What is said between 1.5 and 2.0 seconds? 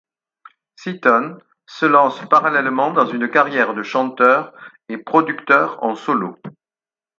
se